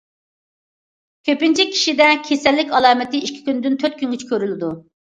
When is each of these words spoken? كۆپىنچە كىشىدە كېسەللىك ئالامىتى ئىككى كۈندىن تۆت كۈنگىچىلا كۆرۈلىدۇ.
كۆپىنچە 1.29 1.67
كىشىدە 1.75 2.09
كېسەللىك 2.31 2.75
ئالامىتى 2.79 3.25
ئىككى 3.29 3.47
كۈندىن 3.51 3.81
تۆت 3.87 4.03
كۈنگىچىلا 4.03 4.35
كۆرۈلىدۇ. 4.35 4.79